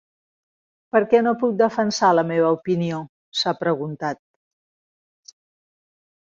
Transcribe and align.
Per 0.95 1.01
què 1.11 1.19
no 1.27 1.33
puc 1.43 1.51
defensar 1.59 2.09
la 2.19 2.23
meva 2.29 2.49
opinió?, 2.55 3.03
s’ha 3.43 3.55
preguntat. 3.61 4.21